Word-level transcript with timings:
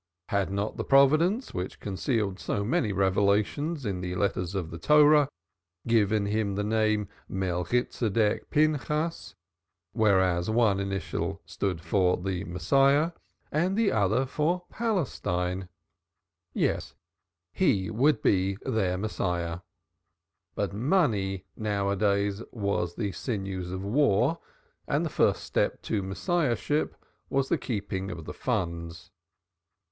Had 0.29 0.49
not 0.49 0.77
the 0.77 0.83
Providence, 0.83 1.53
which 1.53 1.79
concealed 1.79 2.39
so 2.39 2.65
many 2.65 2.91
revelations 2.91 3.85
in 3.85 4.01
the 4.01 4.15
letters 4.15 4.55
of 4.55 4.71
the 4.71 4.79
Torah, 4.79 5.29
given 5.85 6.25
him 6.25 6.55
the 6.55 6.63
name 6.63 7.07
Melchitsedek 7.29 8.49
Pinchas, 8.49 9.35
whereof 9.93 10.49
one 10.49 10.79
initial 10.79 11.39
stood 11.45 11.81
for 11.81 12.17
Messiah 12.17 13.11
and 13.51 13.77
the 13.77 13.91
other 13.91 14.25
for 14.25 14.63
Palestine. 14.71 15.69
Yes, 16.51 16.95
he 17.53 17.91
would 17.91 18.23
be 18.23 18.57
their 18.65 18.97
Messiah. 18.97 19.59
But 20.55 20.73
money 20.73 21.45
now 21.55 21.91
a 21.91 21.95
days 21.95 22.41
was 22.51 22.95
the 22.95 23.11
sinews 23.11 23.69
of 23.69 23.83
war 23.83 24.39
and 24.87 25.05
the 25.05 25.11
first 25.11 25.43
step 25.43 25.79
to 25.83 26.01
Messiahship 26.01 26.95
was 27.29 27.49
the 27.49 27.57
keeping 27.59 28.09
of 28.09 28.25
the 28.25 28.33
funds. 28.33 29.11